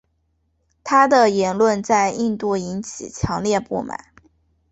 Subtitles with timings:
[0.83, 4.03] 他的言论在印度引发强烈不满。